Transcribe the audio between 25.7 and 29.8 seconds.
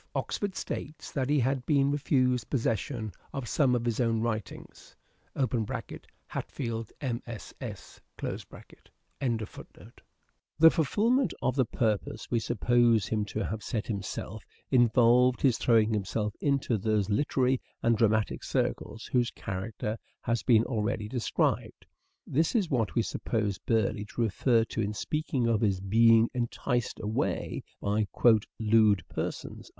being enticed away by" lewd persons."